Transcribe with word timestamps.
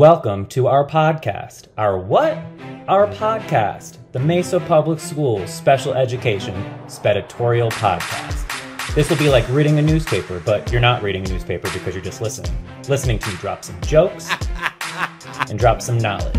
Welcome 0.00 0.46
to 0.46 0.66
our 0.66 0.86
podcast. 0.86 1.66
Our 1.76 1.98
what? 1.98 2.38
Our 2.88 3.06
podcast, 3.06 3.98
the 4.12 4.18
Mesa 4.18 4.58
Public 4.58 4.98
Schools 4.98 5.52
Special 5.52 5.92
Education 5.92 6.54
Speditorial 6.86 7.70
Podcast. 7.72 8.94
This 8.94 9.10
will 9.10 9.18
be 9.18 9.28
like 9.28 9.46
reading 9.50 9.78
a 9.78 9.82
newspaper, 9.82 10.40
but 10.40 10.72
you're 10.72 10.80
not 10.80 11.02
reading 11.02 11.26
a 11.26 11.28
newspaper 11.28 11.70
because 11.74 11.94
you're 11.94 12.02
just 12.02 12.22
listening. 12.22 12.50
Listening 12.88 13.18
to 13.18 13.30
drop 13.32 13.62
some 13.62 13.78
jokes 13.82 14.30
and 15.50 15.58
drop 15.58 15.82
some 15.82 15.98
knowledge. 15.98 16.34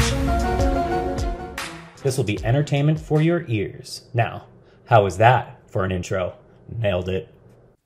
This 2.02 2.18
will 2.18 2.24
be 2.24 2.44
entertainment 2.44 3.00
for 3.00 3.22
your 3.22 3.46
ears. 3.48 4.08
Now, 4.16 4.48
how 4.86 5.04
was 5.04 5.18
that 5.18 5.70
for 5.70 5.84
an 5.86 5.92
intro? 5.92 6.34
Nailed 6.80 7.10
it. 7.10 7.32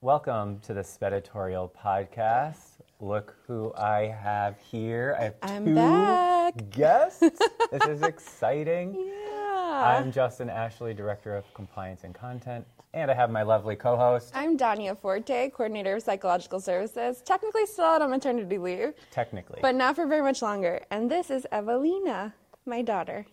Welcome 0.00 0.58
to 0.60 0.72
the 0.72 0.84
Speditorial 0.84 1.70
Podcast. 1.78 2.65
Look 3.00 3.36
who 3.46 3.74
I 3.76 4.06
have 4.06 4.58
here. 4.58 5.16
I 5.18 5.24
have 5.24 5.34
I'm 5.42 5.64
two 5.66 5.74
back. 5.74 6.54
guests. 6.70 7.20
this 7.70 7.86
is 7.88 8.02
exciting. 8.02 8.94
Yeah. 8.94 9.96
I'm 9.98 10.10
Justin 10.10 10.48
Ashley, 10.48 10.94
Director 10.94 11.36
of 11.36 11.44
Compliance 11.52 12.04
and 12.04 12.14
Content, 12.14 12.66
and 12.94 13.10
I 13.10 13.14
have 13.14 13.30
my 13.30 13.42
lovely 13.42 13.76
co-host, 13.76 14.32
I'm 14.34 14.56
Dania 14.56 14.96
Forte, 14.96 15.50
Coordinator 15.50 15.96
of 15.96 16.02
Psychological 16.02 16.58
Services, 16.60 17.20
technically 17.22 17.66
still 17.66 17.84
out 17.84 18.00
on 18.00 18.08
maternity 18.10 18.56
leave, 18.56 18.94
technically, 19.10 19.58
but 19.60 19.74
not 19.74 19.96
for 19.96 20.06
very 20.06 20.22
much 20.22 20.40
longer. 20.40 20.80
And 20.90 21.10
this 21.10 21.30
is 21.30 21.46
Evelina, 21.52 22.32
my 22.64 22.80
daughter. 22.80 23.26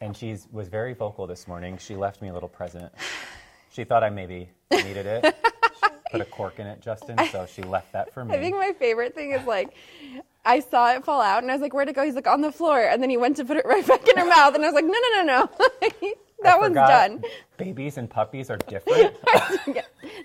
and 0.00 0.16
she 0.16 0.36
was 0.50 0.66
very 0.68 0.94
vocal 0.94 1.28
this 1.28 1.46
morning. 1.46 1.78
She 1.78 1.94
left 1.94 2.20
me 2.22 2.28
a 2.28 2.32
little 2.34 2.48
present. 2.48 2.92
She 3.70 3.84
thought 3.84 4.02
I 4.02 4.08
maybe 4.08 4.48
needed 4.72 5.04
it. 5.04 5.36
Put 6.12 6.20
a 6.20 6.24
cork 6.24 6.58
in 6.58 6.66
it, 6.66 6.80
Justin, 6.80 7.18
so 7.32 7.46
she 7.46 7.62
left 7.62 7.92
that 7.92 8.12
for 8.14 8.24
me. 8.24 8.34
I 8.34 8.38
think 8.40 8.56
my 8.56 8.72
favorite 8.78 9.14
thing 9.14 9.32
is 9.32 9.44
like, 9.46 9.70
I 10.44 10.60
saw 10.60 10.92
it 10.92 11.04
fall 11.04 11.20
out 11.20 11.42
and 11.42 11.50
I 11.50 11.54
was 11.54 11.62
like, 11.62 11.74
where'd 11.74 11.88
it 11.88 11.94
go? 11.96 12.04
He's 12.04 12.14
like, 12.14 12.28
on 12.28 12.40
the 12.40 12.52
floor. 12.52 12.80
And 12.80 13.02
then 13.02 13.10
he 13.10 13.16
went 13.16 13.36
to 13.38 13.44
put 13.44 13.56
it 13.56 13.66
right 13.66 13.84
back 13.88 14.06
in 14.08 14.16
her 14.16 14.26
mouth. 14.26 14.54
And 14.54 14.64
I 14.64 14.68
was 14.68 14.74
like, 14.74 14.84
no, 14.84 14.92
no, 14.92 15.22
no, 15.22 15.22
no. 15.24 15.50
that 16.42 16.54
I 16.54 16.58
one's 16.58 16.74
done. 16.74 17.24
Babies 17.56 17.96
and 17.98 18.08
puppies 18.08 18.50
are 18.50 18.56
different. 18.58 19.16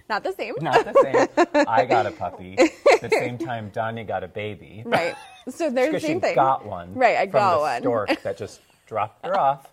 Not 0.09 0.23
the 0.23 0.33
same. 0.33 0.53
Not 0.61 0.85
the 0.85 1.27
same. 1.37 1.65
I 1.67 1.85
got 1.85 2.05
a 2.05 2.11
puppy. 2.11 2.55
At 2.59 3.01
the 3.01 3.09
same 3.09 3.37
time, 3.37 3.71
Danya 3.71 4.05
got 4.07 4.23
a 4.23 4.27
baby. 4.27 4.83
Right. 4.85 5.15
So 5.49 5.69
they're 5.71 5.87
the 5.87 5.91
Because 5.93 6.01
she 6.07 6.19
thing. 6.19 6.35
got 6.35 6.65
one. 6.65 6.93
Right, 6.93 7.17
I 7.17 7.23
from 7.25 7.31
got 7.31 7.53
the 7.55 7.59
one. 7.61 7.81
stork 7.81 8.21
that 8.21 8.37
just 8.37 8.61
dropped 8.85 9.25
her 9.25 9.39
off. 9.39 9.67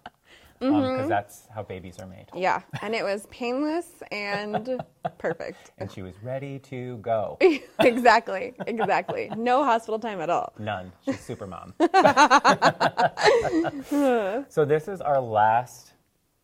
Because 0.58 0.74
Mm-hmm. 0.74 1.08
that's 1.08 1.46
how 1.54 1.62
babies 1.62 1.98
are 2.00 2.06
made. 2.06 2.26
Yeah. 2.34 2.62
And 2.82 2.92
it 2.94 3.04
was 3.04 3.26
painless 3.30 3.86
and 4.10 4.80
perfect. 5.18 5.70
And 5.78 5.90
she 5.90 6.02
was 6.02 6.14
ready 6.22 6.58
to 6.70 6.96
go. 6.98 7.38
exactly. 7.80 8.54
Exactly. 8.66 9.30
No 9.36 9.62
hospital 9.64 9.98
time 10.00 10.20
at 10.20 10.30
all. 10.30 10.52
None. 10.58 10.90
She's 11.04 11.20
super 11.20 11.46
mom. 11.46 11.74
so 14.48 14.64
this 14.64 14.88
is 14.88 15.00
our 15.00 15.20
last 15.20 15.92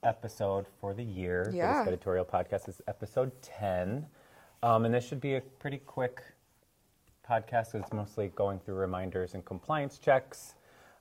episode 0.02 0.66
for 0.80 0.94
the 0.94 1.02
year 1.04 1.50
Yeah. 1.52 1.72
for 1.72 1.78
this 1.90 1.94
editorial 1.94 2.24
podcast. 2.24 2.68
Is 2.68 2.80
episode 2.88 3.30
10. 3.42 4.06
Um, 4.62 4.84
and 4.84 4.94
this 4.94 5.06
should 5.06 5.20
be 5.20 5.34
a 5.36 5.40
pretty 5.40 5.78
quick 5.78 6.22
podcast 7.28 7.74
it's 7.74 7.92
mostly 7.92 8.28
going 8.36 8.58
through 8.60 8.74
reminders 8.74 9.34
and 9.34 9.44
compliance 9.44 9.98
checks. 9.98 10.54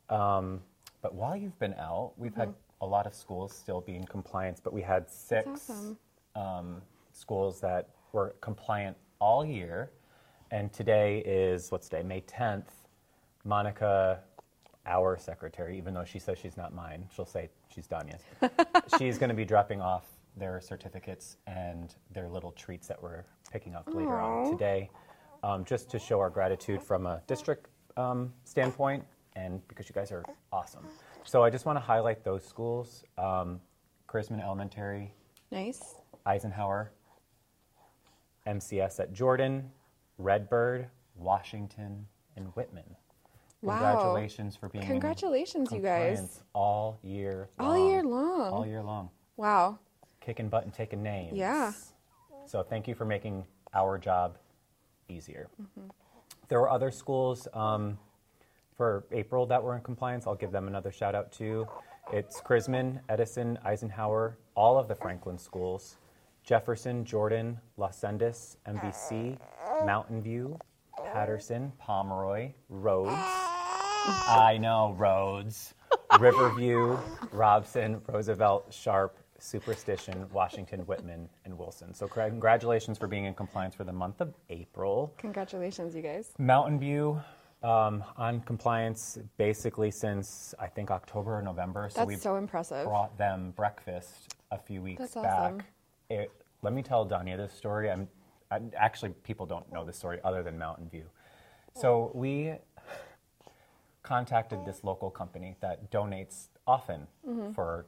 Um, 0.09 0.61
but 1.01 1.13
while 1.13 1.35
you've 1.35 1.57
been 1.59 1.73
out, 1.75 2.13
we've 2.17 2.35
had 2.35 2.53
a 2.83 2.85
lot 2.85 3.07
of 3.07 3.15
schools 3.15 3.53
still 3.53 3.81
be 3.81 3.95
in 3.95 4.03
compliance, 4.05 4.59
but 4.59 4.73
we 4.73 4.81
had 4.81 5.09
six 5.09 5.47
awesome. 5.47 5.97
um, 6.35 6.81
schools 7.13 7.61
that 7.61 7.89
were 8.11 8.35
compliant 8.41 8.97
all 9.19 9.45
year. 9.45 9.91
And 10.51 10.71
today 10.71 11.19
is, 11.19 11.71
what's 11.71 11.87
today, 11.87 12.03
May 12.03 12.21
10th. 12.21 12.65
Monica, 13.45 14.19
our 14.85 15.17
secretary, 15.17 15.77
even 15.77 15.93
though 15.93 16.05
she 16.05 16.19
says 16.19 16.37
she's 16.37 16.55
not 16.55 16.73
mine, 16.73 17.07
she'll 17.15 17.25
say 17.25 17.49
she's 17.73 17.87
Danya's. 17.87 18.21
she's 18.97 19.17
going 19.17 19.29
to 19.29 19.35
be 19.35 19.45
dropping 19.45 19.81
off 19.81 20.05
their 20.37 20.61
certificates 20.61 21.37
and 21.47 21.95
their 22.11 22.29
little 22.29 22.51
treats 22.51 22.87
that 22.87 23.01
we're 23.01 23.23
picking 23.51 23.75
up 23.75 23.87
later 23.93 24.19
on 24.19 24.51
today, 24.51 24.89
um, 25.43 25.65
just 25.65 25.89
to 25.89 25.99
show 25.99 26.19
our 26.19 26.29
gratitude 26.29 26.81
from 26.81 27.05
a 27.05 27.21
district 27.27 27.67
um, 27.97 28.33
standpoint 28.45 29.03
and 29.35 29.65
because 29.67 29.87
you 29.89 29.93
guys 29.93 30.11
are 30.11 30.23
awesome. 30.51 30.85
So 31.23 31.43
I 31.43 31.49
just 31.49 31.65
want 31.65 31.77
to 31.77 31.81
highlight 31.81 32.23
those 32.23 32.43
schools 32.45 33.03
um, 33.17 33.59
Chrisman 34.07 34.41
Elementary, 34.43 35.11
Nice. 35.51 35.95
Eisenhower, 36.25 36.91
MCS 38.47 38.99
at 38.99 39.13
Jordan, 39.13 39.71
Redbird, 40.17 40.87
Washington, 41.15 42.05
and 42.35 42.47
Whitman. 42.55 42.83
Wow. 43.61 43.77
Congratulations 43.79 44.55
for 44.57 44.67
being 44.69 44.83
in 44.83 44.89
Congratulations, 44.89 45.71
you 45.71 45.79
guys. 45.79 46.43
all 46.53 46.99
year 47.01 47.49
long. 47.57 47.67
All 47.69 47.89
year 47.89 48.03
long. 48.03 48.53
All 48.53 48.65
year 48.65 48.83
long. 48.83 49.09
Wow. 49.37 49.79
Kicking 50.19 50.49
butt 50.49 50.65
and 50.65 50.73
taking 50.73 51.01
names. 51.01 51.37
Yeah. 51.37 51.71
So 52.45 52.61
thank 52.61 52.87
you 52.87 52.95
for 52.95 53.05
making 53.05 53.45
our 53.73 53.97
job 53.97 54.37
easier. 55.07 55.47
Mm-hmm. 55.61 55.87
There 56.49 56.59
were 56.59 56.69
other 56.69 56.91
schools 56.91 57.47
um, 57.53 57.97
for 58.75 59.05
April 59.11 59.45
that 59.47 59.61
were 59.61 59.75
in 59.75 59.81
compliance. 59.81 60.27
I'll 60.27 60.35
give 60.35 60.51
them 60.51 60.67
another 60.67 60.91
shout 60.91 61.15
out 61.15 61.31
too. 61.31 61.67
It's 62.11 62.41
Chrisman, 62.41 62.99
Edison, 63.09 63.57
Eisenhower, 63.63 64.37
all 64.55 64.77
of 64.77 64.87
the 64.87 64.95
Franklin 64.95 65.37
schools, 65.37 65.97
Jefferson, 66.43 67.05
Jordan, 67.05 67.59
Las 67.77 67.99
Sendas, 67.99 68.57
MBC, 68.67 69.37
Mountain 69.85 70.21
View, 70.21 70.59
Patterson, 71.13 71.71
Pomeroy, 71.79 72.51
Rhodes. 72.69 73.13
I 73.15 74.57
know, 74.59 74.93
Rhodes, 74.97 75.73
Riverview, 76.19 76.97
Robson, 77.31 78.01
Roosevelt, 78.07 78.73
Sharp, 78.73 79.17
Superstition, 79.39 80.25
Washington, 80.31 80.81
Whitman, 80.81 81.29
and 81.45 81.57
Wilson. 81.57 81.93
So 81.93 82.07
congratulations 82.07 82.97
for 82.97 83.07
being 83.07 83.25
in 83.25 83.33
compliance 83.33 83.75
for 83.75 83.83
the 83.85 83.93
month 83.93 84.19
of 84.19 84.33
April. 84.49 85.13
Congratulations, 85.17 85.95
you 85.95 86.01
guys. 86.01 86.31
Mountain 86.37 86.79
View 86.79 87.21
um, 87.63 88.03
on 88.17 88.41
compliance 88.41 89.17
basically 89.37 89.89
since 89.91 90.53
I 90.59 90.67
think 90.67 90.91
October 90.91 91.37
or 91.37 91.41
November. 91.41 91.89
So 91.89 91.99
That's 92.01 92.07
we 92.07 92.15
so 92.17 92.35
impressive. 92.35 92.85
brought 92.85 93.17
them 93.17 93.51
breakfast 93.55 94.35
a 94.51 94.57
few 94.59 94.81
weeks 94.81 94.99
That's 94.99 95.13
back. 95.15 95.25
awesome. 95.53 95.61
It, 96.09 96.31
let 96.61 96.73
me 96.73 96.81
tell 96.83 97.05
Danya 97.07 97.37
this 97.37 97.53
story. 97.53 97.89
I'm, 97.89 98.07
I, 98.51 98.59
actually 98.77 99.11
people 99.23 99.45
don't 99.45 99.71
know 99.71 99.85
this 99.85 99.97
story 99.97 100.19
other 100.23 100.43
than 100.43 100.57
Mountain 100.57 100.89
View. 100.89 101.05
So 101.75 102.11
we 102.13 102.53
contacted 104.03 104.59
this 104.65 104.83
local 104.83 105.09
company 105.09 105.55
that 105.61 105.89
donates 105.91 106.47
often 106.67 107.07
Mm-hmm. 107.27 107.53
for 107.53 107.85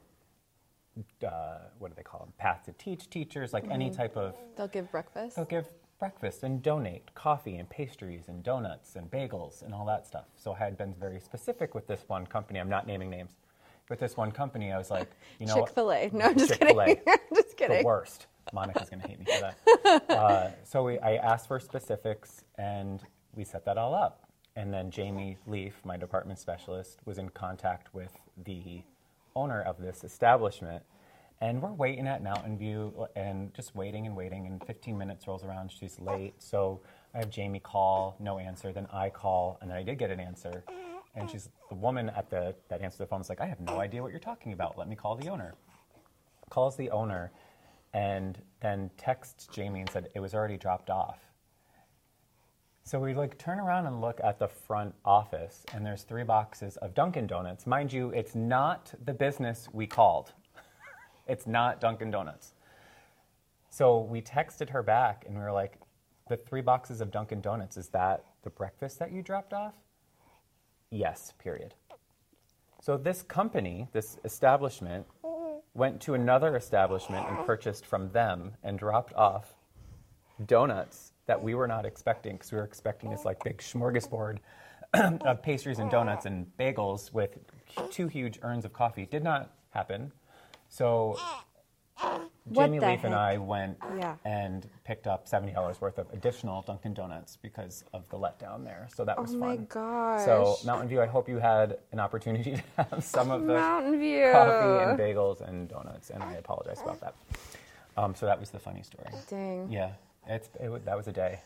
uh, 1.28 1.58
what 1.78 1.90
do 1.90 1.94
they 1.98 2.04
call 2.04 2.22
them? 2.22 2.32
Path 2.38 2.64
to 2.66 2.72
Teach 2.72 3.10
teachers, 3.10 3.52
like 3.52 3.66
any 3.70 3.88
Mm-hmm. 3.90 3.96
type 3.98 4.16
of 4.16 4.34
They'll 4.56 4.70
give 4.70 4.90
breakfast. 4.92 5.36
They'll 5.36 5.44
give 5.46 5.68
breakfast 6.00 6.44
and 6.44 6.62
donate 6.62 7.14
coffee 7.16 7.56
and 7.58 7.70
pastries 7.70 8.28
and 8.28 8.44
donuts 8.44 8.96
and 8.96 9.10
bagels 9.10 9.62
and 9.64 9.74
all 9.74 9.86
that 9.86 10.06
stuff. 10.06 10.26
So 10.36 10.54
I 10.54 10.58
had 10.60 10.78
been 10.78 10.94
very 11.00 11.20
specific 11.20 11.74
with 11.74 11.88
this 11.88 12.04
one 12.08 12.28
company. 12.28 12.60
I'm 12.60 12.70
not 12.70 12.86
naming 12.88 13.10
names. 13.10 13.32
With 13.90 14.00
this 14.00 14.18
one 14.18 14.32
company, 14.32 14.72
I 14.72 14.78
was 14.78 14.90
like, 14.90 15.10
you 15.40 15.46
know, 15.46 15.58
what? 15.58 15.68
Chick 15.68 15.76
fil 15.76 15.92
A. 15.92 16.10
No, 16.12 16.26
I'm 16.26 16.38
just 16.38 16.52
Chick-fil-A. 16.52 16.86
kidding. 16.86 17.04
I'm 17.08 17.36
just 17.36 17.58
kidding. 17.58 17.78
the 17.80 17.86
worst. 17.86 18.28
Monica's 18.54 18.90
going 18.90 19.02
to 19.02 19.08
hate 19.08 19.20
me 19.20 19.26
for 19.26 19.42
that. 19.42 19.58
Uh, 20.10 20.50
so 20.64 20.84
we, 20.84 20.98
I 21.00 21.16
asked 21.16 21.48
for 21.48 21.60
specifics 21.60 22.44
and 22.58 23.02
we 23.36 23.44
set 23.44 23.66
that 23.66 23.78
all 23.78 23.94
up. 23.94 24.30
And 24.56 24.74
then 24.74 24.90
Jamie 24.90 25.38
Leaf, 25.46 25.82
my 25.84 25.98
department 25.98 26.40
specialist, 26.40 27.00
was 27.06 27.18
in 27.18 27.30
contact 27.30 27.94
with 27.94 28.12
the 28.46 28.82
owner 29.36 29.62
of 29.62 29.80
this 29.82 30.04
establishment. 30.04 30.84
And 31.42 31.62
we're 31.62 31.74
waiting 31.74 32.08
at 32.08 32.24
Mountain 32.24 32.58
View 32.58 33.08
and 33.16 33.54
just 33.54 33.76
waiting 33.76 34.06
and 34.08 34.16
waiting. 34.16 34.48
And 34.48 34.64
15 34.66 34.98
minutes 34.98 35.28
rolls 35.28 35.44
around. 35.44 35.72
She's 35.72 36.00
late. 36.00 36.34
So 36.40 36.82
I 37.14 37.20
have 37.20 37.30
Jamie 37.30 37.60
call, 37.60 38.16
no 38.20 38.40
answer. 38.40 38.72
Then 38.72 38.88
I 38.92 39.10
call, 39.10 39.58
and 39.62 39.70
then 39.70 39.78
I 39.78 39.84
did 39.84 39.98
get 39.98 40.12
an 40.12 40.20
answer. 40.20 40.64
And 41.16 41.30
she's 41.30 41.50
the 41.70 41.76
woman 41.76 42.10
at 42.10 42.30
the 42.30 42.56
that 42.70 42.82
answered 42.82 43.00
the 43.00 43.08
phone 43.08 43.20
was 43.20 43.30
like, 43.30 43.42
I 43.42 43.46
have 43.46 43.60
no 43.60 43.80
idea 43.80 44.02
what 44.02 44.12
you're 44.12 44.20
talking 44.20 44.54
about. 44.54 44.78
Let 44.78 44.88
me 44.90 44.96
call 44.96 45.16
the 45.16 45.30
owner 45.30 45.56
calls 46.50 46.76
the 46.76 46.90
owner 46.90 47.32
and 47.94 48.42
then 48.62 48.90
texts 48.98 49.48
Jamie 49.52 49.82
and 49.82 49.90
said 49.90 50.10
it 50.14 50.20
was 50.20 50.34
already 50.34 50.58
dropped 50.58 50.90
off. 50.90 51.20
So 52.84 53.00
we 53.00 53.14
like 53.14 53.38
turn 53.38 53.60
around 53.60 53.88
and 53.88 54.00
look 54.00 54.20
at 54.24 54.38
the 54.38 54.48
front 54.48 54.94
office 55.04 55.66
and 55.74 55.86
there's 55.86 56.04
three 56.04 56.24
boxes 56.24 56.78
of 56.78 56.94
Dunkin' 56.94 57.28
Donuts. 57.28 57.66
Mind 57.66 57.92
you, 57.92 58.10
it's 58.12 58.36
not 58.36 58.94
the 59.06 59.14
business 59.14 59.68
we 59.74 59.88
called. 59.88 60.34
It's 61.28 61.48
not 61.48 61.80
Dunkin' 61.80 62.12
Donuts. 62.12 62.54
So 63.70 64.00
we 64.00 64.22
texted 64.22 64.70
her 64.70 64.84
back 64.84 65.26
and 65.28 65.36
we 65.36 65.42
were 65.42 65.52
like, 65.52 65.80
the 66.28 66.38
three 66.38 66.62
boxes 66.62 67.02
of 67.02 67.12
Dunkin' 67.12 67.42
Donuts, 67.42 67.78
is 67.78 67.90
that 67.90 68.26
the 68.44 68.50
breakfast 68.50 69.00
that 69.00 69.12
you 69.12 69.22
dropped 69.22 69.54
off? 69.54 69.76
Yes, 70.90 71.34
period. 71.38 71.74
So 72.82 72.98
this 72.98 73.22
company, 73.22 73.88
this 73.92 74.18
establishment, 74.24 75.06
went 75.74 76.02
to 76.02 76.14
another 76.14 76.56
establishment 76.56 77.28
and 77.28 77.46
purchased 77.46 77.86
from 77.86 78.10
them 78.12 78.54
and 78.64 78.80
dropped 78.80 79.14
off 79.14 79.54
donuts 80.46 81.12
that 81.28 81.42
we 81.42 81.54
were 81.54 81.68
not 81.68 81.86
expecting 81.86 82.34
because 82.34 82.52
we 82.52 82.58
were 82.58 82.64
expecting 82.64 83.10
this 83.10 83.26
like 83.26 83.44
big 83.44 83.58
smorgasbord 83.58 84.38
of 84.94 85.42
pastries 85.42 85.80
and 85.80 85.92
donuts 85.92 86.26
and 86.26 86.46
bagels 86.58 87.14
with 87.14 87.38
two 87.92 88.08
huge 88.08 88.40
urns 88.42 88.64
of 88.66 88.72
coffee 88.72 89.06
did 89.06 89.24
not 89.24 89.52
happen. 89.72 90.12
So 90.76 91.18
What 92.02 92.66
Jamie 92.66 92.82
Leaf 92.82 93.06
and? 93.06 93.16
I 93.16 93.38
went 93.38 93.78
Yeah. 93.98 94.18
and 94.26 94.70
picked 94.84 95.08
up 95.08 95.26
seventy 95.26 95.54
dollars 95.54 95.80
worth 95.80 95.98
of 95.98 96.12
additional 96.12 96.64
Dunkin' 96.64 96.94
Donuts 96.94 97.38
because 97.42 97.86
of 97.94 98.08
the 98.10 98.18
letdown 98.18 98.66
there. 98.66 98.90
So 98.94 99.06
that 99.06 99.18
was 99.20 99.34
Oh 99.34 99.40
fun. 99.40 99.40
my 99.40 99.56
gosh. 99.56 100.26
So 100.26 100.58
Mountain 100.66 100.90
View, 100.90 101.02
I 101.02 101.06
hope 101.06 101.30
you 101.30 101.38
had 101.40 101.78
an 101.94 102.02
opportunity 102.02 102.58
to 102.78 102.84
have 102.92 103.04
some 103.06 103.32
of 103.32 103.46
the 103.48 103.54
Mountain 103.54 104.00
View. 104.00 104.30
coffee 104.34 104.84
and 104.84 105.00
bagels 105.00 105.40
and 105.48 105.70
donuts, 105.70 106.10
and 106.10 106.22
I 106.22 106.34
apologize 106.34 106.82
about 106.82 107.00
that. 107.00 107.16
Um, 107.96 108.14
so 108.14 108.26
that 108.26 108.38
was 108.38 108.50
the 108.50 108.60
funny 108.60 108.84
story. 108.84 109.08
Dang. 109.30 109.72
Yeah, 109.72 109.92
it's 110.28 110.50
it, 110.60 110.84
that 110.84 110.98
was 110.98 111.08
a 111.08 111.14
day. 111.14 111.40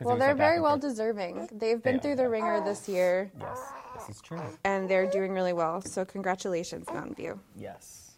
Well, 0.00 0.16
they're 0.16 0.30
like 0.30 0.38
very 0.38 0.60
well 0.60 0.72
forth. 0.72 0.82
deserving. 0.82 1.48
They've 1.52 1.80
been 1.80 1.96
They 1.98 2.02
through 2.02 2.16
the 2.16 2.28
ringer 2.28 2.60
this 2.64 2.88
year, 2.88 3.30
Yes, 3.38 3.60
this 3.94 4.16
is 4.16 4.20
true. 4.20 4.42
and 4.64 4.90
they're 4.90 5.06
doing 5.08 5.30
really 5.32 5.52
well. 5.52 5.80
So 5.82 6.04
congratulations, 6.04 6.88
Mountain 6.92 7.14
View. 7.14 7.38
Yes. 7.54 8.11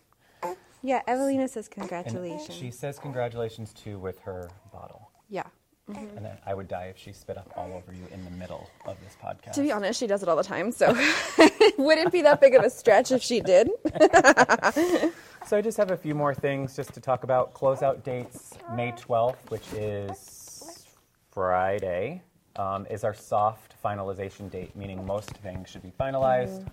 Yeah, 0.86 1.00
Evelina 1.08 1.48
says 1.48 1.66
And 1.68 1.74
congratulations. 1.88 2.54
she 2.56 2.70
says 2.70 2.98
congratulations 2.98 3.72
too 3.72 3.98
with 3.98 4.18
her 4.20 4.50
bottle. 4.72 5.10
yeah. 5.28 5.44
And 5.86 6.24
then 6.24 6.38
I 6.46 6.54
would 6.54 6.66
die 6.68 6.84
if 6.86 6.96
she 6.96 7.12
spit 7.12 7.36
up 7.36 7.52
all 7.56 7.70
over 7.74 7.92
you 7.92 8.06
in 8.10 8.24
the 8.24 8.30
middle 8.30 8.70
of 8.86 8.96
this 9.04 9.16
podcast. 9.22 9.52
To 9.52 9.60
be 9.60 9.70
honest, 9.70 10.00
she 10.00 10.06
does 10.06 10.22
it 10.22 10.30
all 10.30 10.36
the 10.36 10.42
time, 10.42 10.72
so 10.72 10.94
it 11.38 11.78
wouldn't 11.78 12.10
be 12.10 12.22
that 12.22 12.40
big 12.40 12.54
of 12.54 12.64
a 12.64 12.70
stretch 12.70 13.12
if 13.12 13.22
she 13.22 13.40
did. 13.40 13.68
So 15.46 15.58
I 15.58 15.60
just 15.60 15.76
have 15.76 15.90
a 15.90 15.96
few 15.98 16.14
more 16.14 16.34
things 16.34 16.74
just 16.74 16.94
to 16.94 17.00
talk 17.02 17.22
about. 17.22 17.52
Closeout 17.52 18.02
dates, 18.02 18.54
May 18.74 18.92
12th, 18.92 19.36
which 19.50 19.70
is 19.74 20.86
Friday, 21.30 22.22
um, 22.56 22.86
is 22.86 23.04
our 23.04 23.12
soft 23.12 23.74
finalization 23.84 24.50
date, 24.50 24.74
meaning 24.74 25.04
most 25.04 25.32
things 25.38 25.68
should 25.68 25.82
be 25.82 25.92
finalized. 26.00 26.66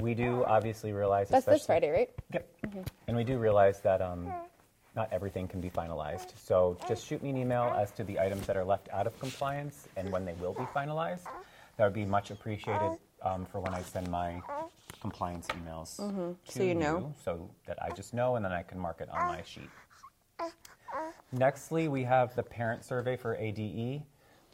We 0.00 0.14
do 0.14 0.44
obviously 0.44 0.92
realize. 0.92 1.28
That's 1.28 1.46
this 1.46 1.66
Friday, 1.66 1.90
right? 1.90 2.10
Yep. 2.32 2.90
And 3.06 3.16
we 3.16 3.24
do 3.24 3.38
realize 3.38 3.80
that 3.80 4.00
um, 4.00 4.32
not 4.96 5.08
everything 5.12 5.46
can 5.46 5.60
be 5.60 5.70
finalized. 5.70 6.32
So 6.36 6.76
just 6.88 7.06
shoot 7.06 7.22
me 7.22 7.30
an 7.30 7.36
email 7.36 7.74
as 7.76 7.90
to 7.92 8.04
the 8.04 8.18
items 8.18 8.46
that 8.46 8.56
are 8.56 8.64
left 8.64 8.88
out 8.92 9.06
of 9.06 9.18
compliance 9.20 9.88
and 9.96 10.10
when 10.10 10.24
they 10.24 10.34
will 10.34 10.54
be 10.54 10.64
finalized. 10.74 11.24
That 11.76 11.84
would 11.84 11.94
be 11.94 12.04
much 12.04 12.30
appreciated 12.30 12.98
um, 13.22 13.46
for 13.46 13.60
when 13.60 13.74
I 13.74 13.82
send 13.82 14.08
my 14.10 14.40
compliance 15.00 15.46
emails 15.48 15.96
to 15.96 16.02
Mm-hmm. 16.02 16.32
So 16.46 16.62
you 16.62 16.74
know. 16.74 17.14
so 17.24 17.48
that 17.66 17.82
I 17.82 17.90
just 17.90 18.12
know 18.12 18.36
and 18.36 18.44
then 18.44 18.52
I 18.52 18.62
can 18.62 18.78
mark 18.78 19.00
it 19.00 19.08
on 19.10 19.28
my 19.28 19.42
sheet. 19.42 19.70
Nextly, 21.34 21.88
we 21.88 22.02
have 22.02 22.34
the 22.34 22.42
parent 22.42 22.84
survey 22.84 23.16
for 23.16 23.36
ADE. 23.36 24.02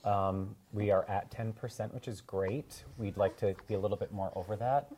Um, 0.07 0.55
we 0.73 0.91
are 0.91 1.05
at 1.09 1.31
10%, 1.31 1.93
which 1.93 2.07
is 2.09 2.21
great. 2.21 2.85
We'd 2.97 3.17
like 3.17 3.37
to 3.39 3.55
be 3.67 3.75
a 3.75 3.79
little 3.79 3.97
bit 3.97 4.13
more 4.13 4.31
over 4.37 4.57
that. 4.57 4.89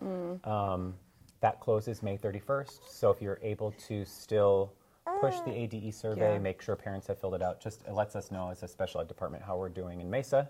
Um, 0.44 0.94
that 1.40 1.60
closes 1.60 2.02
May 2.02 2.18
31st. 2.18 2.80
So 2.90 3.10
if 3.10 3.22
you're 3.22 3.38
able 3.42 3.72
to 3.88 4.04
still 4.04 4.72
push 5.20 5.36
the 5.40 5.52
ADE 5.52 5.94
survey, 5.94 6.34
Yeah. 6.34 6.38
make 6.38 6.60
sure 6.60 6.76
parents 6.76 7.06
have 7.06 7.18
filled 7.18 7.34
it 7.34 7.42
out, 7.42 7.58
just 7.60 7.86
it 7.86 7.92
lets 7.94 8.14
us 8.16 8.30
know 8.30 8.50
as 8.50 8.62
a 8.62 8.68
special 8.68 9.00
ed 9.00 9.08
department 9.08 9.42
how 9.42 9.56
we're 9.56 9.68
doing 9.70 10.00
in 10.00 10.10
Mesa. 10.10 10.48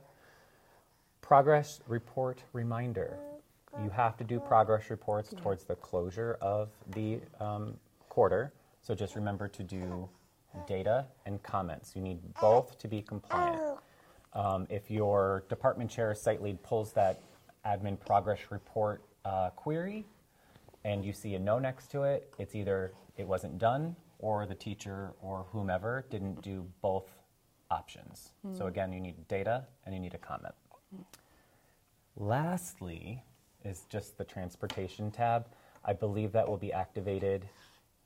Progress 1.21 1.81
report 1.87 2.43
reminder. 2.53 3.19
You 3.83 3.91
have 3.91 4.17
to 4.17 4.25
do 4.25 4.41
progress 4.41 4.91
reports 4.91 5.33
towards 5.37 5.65
the 5.65 5.77
closure 5.77 6.37
of 6.41 6.71
the 6.95 7.21
um, 7.39 7.77
quarter. 8.09 8.53
So 8.83 8.95
just 8.95 9.15
remember 9.15 9.47
to 9.47 9.63
do 9.63 10.09
data 10.67 11.07
and 11.27 11.41
comments. 11.43 11.95
You 11.95 12.03
need 12.03 12.19
both 12.41 12.77
to 12.79 12.89
be 12.89 13.03
compliant. 13.03 13.79
Um, 14.33 14.67
if 14.71 14.91
your 14.91 15.45
department 15.49 15.91
chair 15.91 16.11
or 16.11 16.15
site 16.15 16.43
lead 16.43 16.63
pulls 16.63 16.93
that 16.93 17.23
admin 17.67 17.99
progress 17.99 18.41
report 18.51 19.03
uh, 19.25 19.51
query 19.51 20.05
and 20.85 21.05
you 21.05 21.13
see 21.13 21.35
a 21.35 21.39
no 21.39 21.59
next 21.59 21.91
to 21.93 22.03
it, 22.03 22.33
it's 22.39 22.55
either 22.55 22.93
it 23.17 23.27
wasn't 23.27 23.59
done 23.59 23.97
or 24.19 24.47
the 24.47 24.55
teacher 24.55 25.13
or 25.23 25.47
whomever 25.53 26.05
didn't 26.11 26.41
do 26.43 26.67
both 26.83 27.09
options. 27.71 28.33
So 28.57 28.67
again, 28.67 28.93
you 28.93 29.01
need 29.01 29.29
data 29.29 29.67
and 29.85 29.95
you 29.95 30.01
need 30.01 30.15
a 30.15 30.19
comment. 30.19 30.55
Lastly, 32.17 33.23
is 33.65 33.87
just 33.89 34.17
the 34.19 34.25
transportation 34.25 35.11
tab. 35.11 35.47
I 35.85 35.93
believe 35.93 36.33
that 36.33 36.49
will 36.49 36.57
be 36.57 36.73
activated 36.73 37.49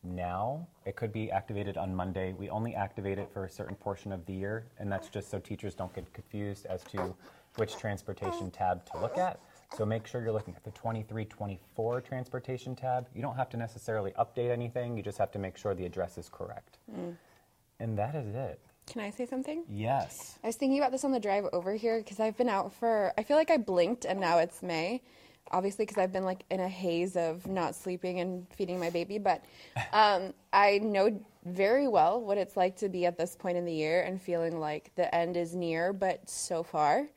now. 0.02 0.66
It 0.84 0.96
could 0.96 1.12
be 1.12 1.30
activated 1.30 1.76
on 1.76 1.94
Monday. 1.94 2.32
We 2.32 2.48
only 2.50 2.74
activate 2.74 3.18
it 3.18 3.30
for 3.32 3.44
a 3.44 3.50
certain 3.50 3.76
portion 3.76 4.12
of 4.12 4.24
the 4.26 4.32
year, 4.32 4.66
and 4.78 4.90
that's 4.90 5.08
just 5.08 5.30
so 5.30 5.38
teachers 5.38 5.74
don't 5.74 5.94
get 5.94 6.12
confused 6.12 6.66
as 6.66 6.82
to 6.84 7.14
which 7.56 7.76
transportation 7.76 8.50
tab 8.50 8.84
to 8.86 8.98
look 9.00 9.18
at. 9.18 9.40
So 9.76 9.86
make 9.86 10.06
sure 10.06 10.22
you're 10.22 10.32
looking 10.32 10.54
at 10.54 10.64
the 10.64 10.70
23 10.72 11.24
24 11.24 12.00
transportation 12.00 12.74
tab. 12.74 13.08
You 13.14 13.22
don't 13.22 13.36
have 13.36 13.48
to 13.50 13.56
necessarily 13.56 14.12
update 14.12 14.50
anything, 14.50 14.96
you 14.96 15.02
just 15.02 15.18
have 15.18 15.30
to 15.32 15.38
make 15.38 15.56
sure 15.56 15.74
the 15.74 15.86
address 15.86 16.18
is 16.18 16.28
correct. 16.28 16.78
Mm. 16.94 17.16
And 17.80 17.98
that 17.98 18.14
is 18.14 18.34
it. 18.34 18.60
Can 18.86 19.00
I 19.00 19.10
say 19.10 19.26
something? 19.26 19.64
Yes. 19.68 20.38
I 20.42 20.48
was 20.48 20.56
thinking 20.56 20.78
about 20.78 20.90
this 20.90 21.04
on 21.04 21.12
the 21.12 21.20
drive 21.20 21.44
over 21.52 21.74
here 21.74 21.98
because 21.98 22.20
I've 22.20 22.36
been 22.36 22.48
out 22.48 22.72
for, 22.74 23.12
I 23.16 23.22
feel 23.22 23.36
like 23.36 23.50
I 23.50 23.56
blinked 23.56 24.04
and 24.04 24.20
now 24.20 24.38
it's 24.38 24.62
May. 24.62 25.02
Obviously, 25.50 25.84
because 25.84 25.98
I've 25.98 26.12
been 26.12 26.24
like 26.24 26.44
in 26.50 26.60
a 26.60 26.68
haze 26.68 27.16
of 27.16 27.46
not 27.46 27.74
sleeping 27.74 28.20
and 28.20 28.46
feeding 28.54 28.80
my 28.80 28.90
baby. 28.90 29.18
But 29.18 29.44
um, 29.92 30.32
I 30.52 30.78
know 30.78 31.20
very 31.44 31.88
well 31.88 32.20
what 32.20 32.38
it's 32.38 32.56
like 32.56 32.76
to 32.76 32.88
be 32.88 33.04
at 33.06 33.18
this 33.18 33.36
point 33.36 33.58
in 33.58 33.64
the 33.64 33.72
year 33.72 34.02
and 34.02 34.20
feeling 34.20 34.58
like 34.58 34.92
the 34.94 35.12
end 35.14 35.36
is 35.36 35.54
near, 35.54 35.92
but 35.92 36.28
so 36.28 36.62
far. 36.62 37.08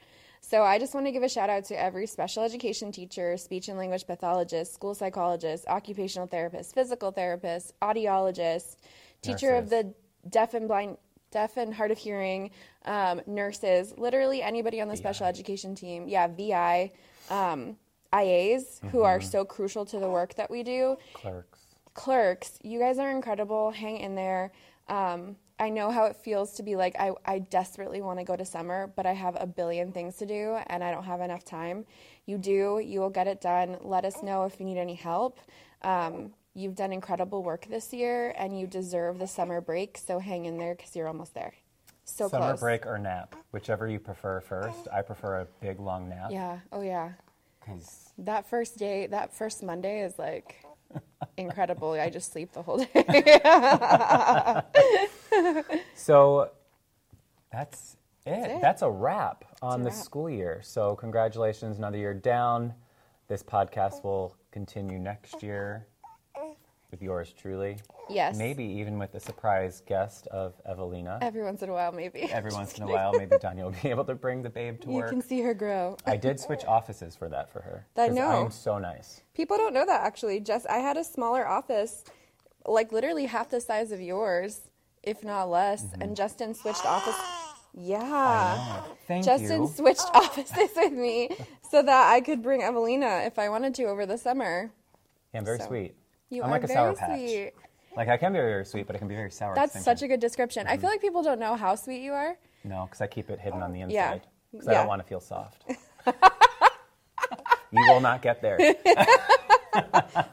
So 0.42 0.62
I 0.62 0.77
just 0.77 0.94
want 0.94 1.07
to 1.07 1.12
give 1.12 1.24
a 1.24 1.30
shout 1.30 1.50
out 1.50 1.66
to 1.66 1.81
every 1.81 2.06
special 2.06 2.44
education 2.44 2.92
teacher, 2.92 3.36
speech 3.36 3.68
and 3.68 3.80
language 3.80 4.06
pathologist, 4.06 4.74
school 4.74 4.94
psychologist, 4.94 5.66
occupational 5.68 6.27
therapist, 6.27 6.75
physical 6.75 7.12
therapist, 7.12 7.74
audiologist, 7.81 8.75
teacher 9.25 9.56
of 9.56 9.69
the 9.69 9.94
deaf 10.30 10.54
and 10.54 10.68
blind 10.68 10.98
deaf 11.31 11.57
and 11.57 11.74
hard 11.74 11.92
of 11.92 11.98
hearing 11.98 12.51
um, 12.86 13.22
nurses 13.27 13.94
literally 13.98 14.42
anybody 14.42 14.80
on 14.80 14.88
the 14.88 14.95
special 14.95 15.25
education 15.25 15.75
team 15.75 16.07
yeah 16.07 16.27
vi 16.27 16.92
um, 17.30 17.75
ias 18.13 18.80
who 18.92 19.04
are 19.04 19.22
so 19.22 19.44
crucial 19.46 19.86
to 19.86 20.00
the 20.00 20.10
work 20.10 20.36
that 20.36 20.50
we 20.50 20.63
do. 20.63 20.98
Clerks. 21.13 21.60
clerks. 21.94 22.60
You 22.63 22.80
guys 22.80 23.00
are 23.00 23.12
incredible. 23.12 23.72
Hang 23.72 23.98
in 23.98 24.16
there. 24.16 24.52
Um, 24.88 25.38
i 25.57 25.69
know 25.69 25.90
how 25.90 26.04
it 26.04 26.18
feels 26.18 26.52
to 26.52 26.63
be 26.63 26.75
like 26.75 26.98
i, 27.00 27.12
I 27.25 27.40
desperately 27.40 28.02
want 28.02 28.19
to 28.19 28.25
go 28.25 28.36
to 28.36 28.44
summer 28.44 28.92
but 28.94 29.06
i 29.06 29.13
have 29.13 29.38
a 29.40 29.48
billion 29.48 29.94
things 29.94 30.18
to 30.18 30.25
do 30.25 30.57
and 30.68 30.84
i 30.84 30.92
don't 30.92 31.06
have 31.06 31.22
enough 31.22 31.46
time. 31.46 31.86
You 32.25 32.38
do. 32.38 32.81
You 32.84 33.02
will 33.02 33.10
get 33.10 33.28
it 33.28 33.40
done. 33.42 33.78
Let 33.81 34.04
us 34.06 34.24
know 34.24 34.46
if 34.46 34.60
you 34.60 34.66
need 34.66 34.78
any 34.78 34.96
help. 34.96 35.40
Um, 35.84 36.32
you've 36.56 36.75
done 36.75 36.91
incredible 36.91 37.44
work 37.44 37.68
this 37.70 37.94
year 37.94 38.34
and 38.38 38.60
you 38.60 38.65
deserve 38.65 39.20
the 39.20 39.27
summer 39.27 39.62
break 39.62 39.98
so 39.98 40.20
hang 40.20 40.46
in 40.46 40.58
there 40.58 40.74
because 40.75 40.96
you're 40.96 41.08
almost 41.08 41.34
there. 41.34 41.53
So 42.06 42.27
Summer 42.27 42.50
close. 42.50 42.60
break 42.60 42.86
or 42.86 42.98
nap, 42.98 43.36
whichever 43.51 43.88
you 43.88 44.00
prefer 44.00 44.39
first. 44.39 44.88
I 44.94 45.01
prefer 45.01 45.41
a 45.41 45.46
big 45.60 45.80
long 45.80 46.10
nap. 46.10 46.30
yeah. 46.32 46.60
Oh 46.72 46.82
yeah 46.82 47.12
Because 47.65 48.12
that 48.19 48.48
first 48.48 48.77
day 48.77 49.07
that 49.07 49.34
first 49.34 49.62
monday 49.63 50.01
is 50.01 50.17
like 50.17 50.63
incredible 51.38 51.91
i 51.93 52.10
just 52.10 52.31
sleep 52.31 52.53
the 52.53 52.62
whole 52.62 52.77
day 52.77 53.41
So 55.95 56.51
that's 57.51 57.98
it. 58.25 58.31
it. 58.31 58.62
That's 58.62 58.81
a 58.81 58.89
wrap 58.89 59.45
on 59.62 59.81
the 59.84 59.91
school 59.91 60.29
year. 60.29 60.60
So 60.63 60.95
congratulations, 60.95 61.77
another 61.77 61.98
year 61.98 62.13
down. 62.13 62.74
This 63.27 63.41
podcast 63.41 64.03
will 64.03 64.36
continue 64.51 65.00
next 65.00 65.41
year 65.41 65.88
with 66.92 67.01
yours 67.01 67.34
truly. 67.34 67.77
yes 68.10 68.38
Maybe 68.38 68.63
even 68.63 68.98
with 69.00 69.13
a 69.15 69.20
surprise 69.20 69.82
guest 69.86 70.27
of 70.27 70.54
Evelina. 70.65 71.20
every 71.22 71.44
once 71.44 71.62
in 71.62 71.70
a 71.70 71.74
while 71.74 71.92
maybe 71.92 72.22
Every 72.24 72.51
once 72.51 72.77
in 72.77 72.84
a 72.84 72.88
while, 72.96 73.13
maybe 73.13 73.36
Danya 73.38 73.63
will 73.63 73.75
be 73.84 73.89
able 73.89 74.06
to 74.06 74.15
bring 74.15 74.42
the 74.44 74.50
babe 74.50 74.80
to 74.82 74.88
you 74.89 74.96
work. 74.96 75.06
You 75.06 75.10
can 75.18 75.22
see 75.22 75.42
her 75.42 75.54
grow 75.54 75.98
I 76.06 76.18
did 76.18 76.39
switch 76.39 76.63
offices 76.77 77.15
for 77.15 77.27
that 77.30 77.50
for 77.51 77.62
her. 77.62 77.86
I 77.98 78.10
know. 78.10 78.27
I'm 78.46 78.51
so 78.51 78.77
nice. 78.77 79.22
People 79.34 79.58
don't 79.58 79.74
know 79.74 79.86
that 79.86 80.01
actually. 80.01 80.39
Just 80.39 80.68
I 80.68 80.77
had 80.77 80.98
a 80.98 81.04
smaller 81.04 81.48
office, 81.48 82.04
like 82.65 82.92
literally 82.92 83.25
half 83.25 83.50
the 83.50 83.60
size 83.62 83.92
of 83.92 84.00
yours, 84.01 84.62
if 85.04 85.24
not 85.24 85.50
less. 85.50 85.86
And 86.01 86.15
Justin 86.15 86.54
switched 86.54 86.86
office. 86.86 87.15
Yeah. 87.77 88.00
Mm-hmm. 88.00 88.92
Thank 89.06 89.25
Justin 89.25 89.63
you. 89.63 89.68
switched 89.68 90.08
offices 90.13 90.70
with 90.77 90.94
me 90.94 91.30
so 91.70 91.82
that 91.82 92.10
I 92.10 92.22
could 92.22 92.42
bring 92.42 92.63
Evelina 92.63 93.24
if 93.25 93.38
I 93.38 93.50
wanted 93.50 93.75
to 93.75 93.84
over 93.86 94.06
the 94.06 94.18
summer. 94.18 94.72
Yeah, 95.34 95.39
I'm 95.39 95.46
very 95.46 95.60
So, 95.60 95.68
sweet. 95.68 95.96
You 96.36 96.44
I'm 96.44 96.50
are 96.50 96.51
like 96.51 96.63
a 96.63 96.68
very 96.68 96.77
sour 96.77 96.96
patch. 96.96 97.20
sweet. 97.20 97.54
Like 97.96 98.10
I 98.10 98.18
can 98.18 98.34
be 98.34 98.39
very 98.39 98.65
sweet, 98.65 98.88
but 98.88 98.96
I 98.96 99.00
can 99.00 99.08
be 99.08 99.15
very 99.15 99.32
sour. 99.32 99.56
That's 99.56 99.82
such 99.84 100.01
a 100.01 100.08
good 100.08 100.20
description. 100.20 100.68
I 100.68 100.75
feel 100.77 100.89
like 100.89 101.00
people 101.01 101.24
don't 101.24 101.39
know 101.39 101.56
how 101.56 101.75
sweet 101.75 102.01
you 102.01 102.12
are. 102.13 102.36
No, 102.65 102.86
because 102.86 103.00
I 103.01 103.08
keep 103.08 103.30
it 103.30 103.39
hidden 103.39 103.62
on 103.63 103.72
the 103.72 103.82
inside. 103.82 103.94
Yeah. 103.94 104.18
Because 104.51 104.68
I 104.68 104.72
Yeah. 104.74 104.77
don't 104.80 104.88
want 104.88 105.01
to 105.01 105.08
feel 105.08 105.20
soft. 105.22 105.63
you 107.72 107.82
will 107.89 108.00
not 108.01 108.22
get 108.22 108.42
there, 108.42 108.58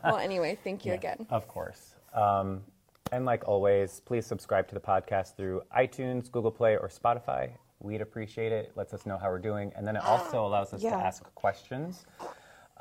Well, 0.04 0.16
anyway, 0.18 0.56
thank 0.62 0.84
you 0.84 0.92
again. 0.92 1.26
Of 1.30 1.48
course. 1.48 1.94
Um, 2.14 2.62
and 3.10 3.24
like 3.24 3.46
always, 3.48 4.00
please 4.00 4.26
subscribe 4.26 4.68
to 4.68 4.74
the 4.74 4.80
podcast 4.80 5.36
through 5.36 5.62
iTunes, 5.76 6.30
Google 6.30 6.50
Play, 6.52 6.76
or 6.76 6.88
Spotify, 6.88 7.50
We'd 7.80 8.00
appreciate 8.00 8.52
it. 8.52 8.66
It 8.66 8.76
lets 8.76 8.94
us 8.94 9.06
know 9.06 9.18
how 9.18 9.28
we're 9.28 9.40
doing. 9.40 9.72
And 9.74 9.84
then 9.84 9.96
it 9.96 10.04
also 10.06 10.46
allows 10.46 10.72
us 10.72 10.82
Yeah. 10.84 10.90
to 10.90 10.96
ask 11.04 11.24
questions 11.34 12.06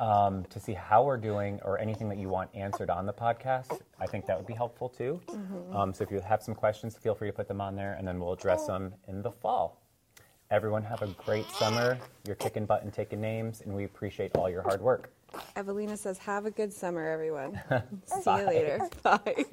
um, 0.01 0.43
to 0.49 0.59
see 0.59 0.73
how 0.73 1.03
we're 1.03 1.15
doing 1.15 1.59
or 1.63 1.79
anything 1.79 2.09
that 2.09 2.17
you 2.17 2.27
want 2.27 2.49
answered 2.55 2.89
on 2.89 3.05
the 3.05 3.13
podcast. 3.13 3.79
I 3.99 4.07
think 4.07 4.25
that 4.25 4.35
would 4.35 4.47
be 4.47 4.53
helpful 4.53 4.89
too. 4.89 5.21
Um, 5.73 5.93
so 5.93 6.03
if 6.03 6.11
you 6.11 6.19
have 6.19 6.41
some 6.41 6.55
questions, 6.55 6.97
feel 6.97 7.13
free 7.13 7.29
to 7.29 7.33
put 7.33 7.47
them 7.47 7.61
on 7.61 7.75
there 7.75 7.93
and 7.93 8.05
then 8.07 8.19
we'll 8.19 8.33
address 8.33 8.65
them 8.65 8.93
in 9.07 9.21
the 9.21 9.31
fall. 9.31 9.79
Everyone 10.49 10.83
have 10.83 11.01
a 11.03 11.07
great 11.07 11.45
summer. 11.51 11.97
You're 12.25 12.35
kicking 12.35 12.65
butt 12.65 12.83
and 12.83 12.91
taking 12.91 13.21
names, 13.21 13.61
and 13.61 13.73
we 13.73 13.85
appreciate 13.85 14.35
all 14.35 14.49
your 14.49 14.63
hard 14.63 14.81
work. 14.81 15.13
Evelina 15.55 15.95
says, 15.95 16.17
"Have 16.17 16.45
a 16.45 16.51
good 16.51 16.73
summer, 16.73 17.07
everyone. 17.07 17.57
See 18.21 18.31
you 18.31 18.47
later. 18.47 18.89
Bye." 19.01 19.45